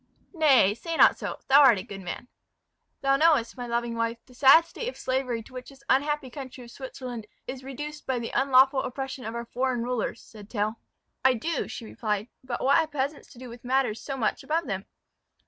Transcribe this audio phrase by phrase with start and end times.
[0.33, 2.27] "Nay, say not so; thou art a good man."
[3.01, 6.63] "Thou knowest, my loving wife, the sad state of slavery to which this unhappy country
[6.63, 10.79] of Switzerland is reduced by the unlawful oppression of our foreign rulers," said Tell.
[11.23, 14.65] "I do," she replied; "but what have peasants to do with matters so much above
[14.65, 14.87] them?"